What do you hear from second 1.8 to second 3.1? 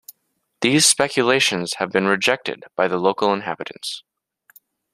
been rejected by the